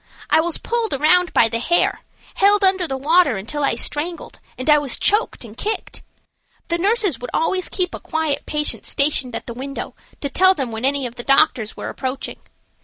I 0.31 0.41
was 0.41 0.57
pulled 0.57 0.95
around 0.95 1.31
by 1.31 1.47
the 1.47 1.59
hair, 1.59 2.01
held 2.33 2.63
under 2.63 2.87
the 2.87 2.97
water 2.97 3.37
until 3.37 3.63
I 3.63 3.75
strangled, 3.75 4.39
and 4.57 4.67
I 4.67 4.79
was 4.79 4.97
choked 4.97 5.45
and 5.45 5.55
kicked. 5.55 6.01
The 6.69 6.79
nurses 6.79 7.19
would 7.19 7.29
always 7.35 7.69
keep 7.69 7.93
a 7.93 7.99
quiet 7.99 8.47
patient 8.47 8.87
stationed 8.87 9.35
at 9.35 9.45
the 9.45 9.53
window 9.53 9.93
to 10.21 10.27
tell 10.29 10.55
them 10.55 10.71
when 10.71 10.85
any 10.85 11.05
of 11.05 11.17
the 11.17 11.23
doctors 11.23 11.77
were 11.77 11.89
approaching. 11.89 12.39